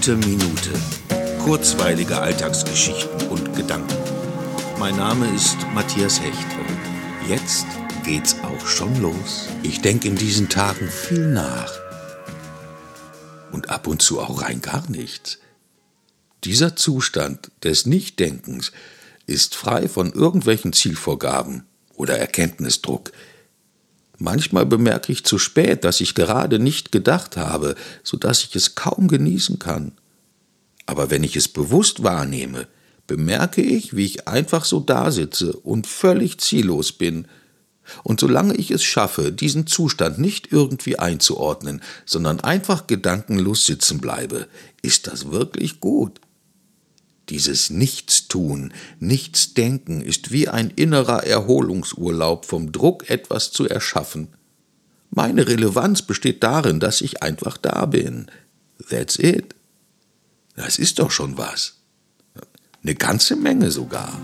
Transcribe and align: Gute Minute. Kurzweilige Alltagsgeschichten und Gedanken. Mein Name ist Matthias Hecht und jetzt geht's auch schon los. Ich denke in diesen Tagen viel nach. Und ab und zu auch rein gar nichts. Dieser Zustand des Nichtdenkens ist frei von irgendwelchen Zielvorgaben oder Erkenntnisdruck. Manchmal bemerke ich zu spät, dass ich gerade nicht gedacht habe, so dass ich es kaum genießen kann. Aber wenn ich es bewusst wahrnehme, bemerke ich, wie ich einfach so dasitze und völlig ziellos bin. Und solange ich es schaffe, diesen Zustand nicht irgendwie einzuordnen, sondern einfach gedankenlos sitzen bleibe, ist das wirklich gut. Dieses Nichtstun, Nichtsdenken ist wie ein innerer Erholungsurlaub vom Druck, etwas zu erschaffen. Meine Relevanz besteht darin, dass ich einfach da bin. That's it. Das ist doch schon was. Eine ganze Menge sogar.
Gute 0.00 0.16
Minute. 0.16 0.70
Kurzweilige 1.44 2.18
Alltagsgeschichten 2.18 3.28
und 3.28 3.54
Gedanken. 3.54 3.98
Mein 4.78 4.96
Name 4.96 5.28
ist 5.34 5.58
Matthias 5.74 6.22
Hecht 6.22 6.46
und 6.58 7.28
jetzt 7.28 7.66
geht's 8.02 8.34
auch 8.42 8.66
schon 8.66 8.98
los. 9.02 9.48
Ich 9.62 9.82
denke 9.82 10.08
in 10.08 10.16
diesen 10.16 10.48
Tagen 10.48 10.88
viel 10.88 11.26
nach. 11.26 11.70
Und 13.52 13.68
ab 13.68 13.86
und 13.86 14.00
zu 14.00 14.20
auch 14.20 14.40
rein 14.40 14.62
gar 14.62 14.90
nichts. 14.90 15.36
Dieser 16.44 16.76
Zustand 16.76 17.50
des 17.62 17.84
Nichtdenkens 17.84 18.72
ist 19.26 19.54
frei 19.54 19.86
von 19.86 20.14
irgendwelchen 20.14 20.72
Zielvorgaben 20.72 21.66
oder 21.94 22.16
Erkenntnisdruck. 22.16 23.12
Manchmal 24.22 24.66
bemerke 24.66 25.12
ich 25.12 25.24
zu 25.24 25.38
spät, 25.38 25.82
dass 25.82 26.02
ich 26.02 26.14
gerade 26.14 26.58
nicht 26.58 26.92
gedacht 26.92 27.38
habe, 27.38 27.74
so 28.02 28.18
dass 28.18 28.44
ich 28.44 28.54
es 28.54 28.74
kaum 28.74 29.08
genießen 29.08 29.58
kann. 29.58 29.92
Aber 30.84 31.10
wenn 31.10 31.24
ich 31.24 31.36
es 31.36 31.48
bewusst 31.48 32.02
wahrnehme, 32.02 32.68
bemerke 33.06 33.62
ich, 33.62 33.96
wie 33.96 34.04
ich 34.04 34.28
einfach 34.28 34.66
so 34.66 34.80
dasitze 34.80 35.54
und 35.54 35.86
völlig 35.86 36.38
ziellos 36.38 36.92
bin. 36.92 37.28
Und 38.02 38.20
solange 38.20 38.54
ich 38.56 38.70
es 38.70 38.84
schaffe, 38.84 39.32
diesen 39.32 39.66
Zustand 39.66 40.18
nicht 40.18 40.52
irgendwie 40.52 40.98
einzuordnen, 40.98 41.80
sondern 42.04 42.40
einfach 42.40 42.86
gedankenlos 42.86 43.64
sitzen 43.64 44.02
bleibe, 44.02 44.48
ist 44.82 45.06
das 45.06 45.30
wirklich 45.30 45.80
gut. 45.80 46.20
Dieses 47.30 47.70
Nichtstun, 47.70 48.72
Nichtsdenken 48.98 50.00
ist 50.00 50.32
wie 50.32 50.48
ein 50.48 50.70
innerer 50.70 51.24
Erholungsurlaub 51.24 52.44
vom 52.44 52.72
Druck, 52.72 53.08
etwas 53.08 53.52
zu 53.52 53.68
erschaffen. 53.68 54.28
Meine 55.10 55.46
Relevanz 55.46 56.02
besteht 56.02 56.42
darin, 56.42 56.80
dass 56.80 57.00
ich 57.00 57.22
einfach 57.22 57.56
da 57.56 57.86
bin. 57.86 58.26
That's 58.88 59.16
it. 59.16 59.54
Das 60.56 60.78
ist 60.80 60.98
doch 60.98 61.12
schon 61.12 61.38
was. 61.38 61.74
Eine 62.82 62.96
ganze 62.96 63.36
Menge 63.36 63.70
sogar. 63.70 64.20